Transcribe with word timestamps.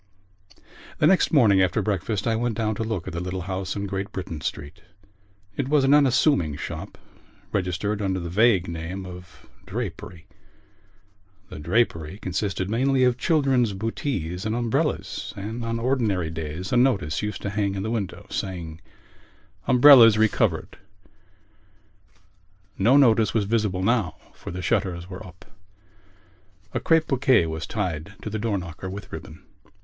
The 0.97 1.05
next 1.05 1.31
morning 1.31 1.61
after 1.61 1.79
breakfast 1.83 2.25
I 2.25 2.35
went 2.35 2.57
down 2.57 2.73
to 2.73 2.83
look 2.83 3.05
at 3.07 3.13
the 3.13 3.19
little 3.19 3.41
house 3.41 3.75
in 3.75 3.85
Great 3.85 4.11
Britain 4.11 4.41
Street. 4.41 4.81
It 5.55 5.69
was 5.69 5.83
an 5.83 5.93
unassuming 5.93 6.55
shop, 6.57 6.97
registered 7.51 8.01
under 8.01 8.19
the 8.19 8.27
vague 8.31 8.67
name 8.67 9.05
of 9.05 9.45
Drapery. 9.67 10.25
The 11.49 11.59
drapery 11.59 12.17
consisted 12.17 12.67
mainly 12.67 13.03
of 13.03 13.19
children's 13.19 13.73
bootees 13.73 14.43
and 14.43 14.55
umbrellas; 14.55 15.35
and 15.37 15.63
on 15.63 15.77
ordinary 15.79 16.31
days 16.31 16.73
a 16.73 16.77
notice 16.77 17.21
used 17.21 17.43
to 17.43 17.51
hang 17.51 17.75
in 17.75 17.83
the 17.83 17.91
window, 17.91 18.25
saying: 18.31 18.81
Umbrellas 19.67 20.17
Re 20.17 20.27
covered. 20.27 20.79
No 22.75 22.97
notice 22.97 23.35
was 23.35 23.45
visible 23.45 23.83
now 23.83 24.15
for 24.33 24.49
the 24.49 24.63
shutters 24.63 25.07
were 25.07 25.23
up. 25.23 25.45
A 26.73 26.79
crape 26.79 27.05
bouquet 27.05 27.45
was 27.45 27.67
tied 27.67 28.15
to 28.23 28.31
the 28.31 28.39
door 28.39 28.57
knocker 28.57 28.89
with 28.89 29.11
ribbon. 29.13 29.45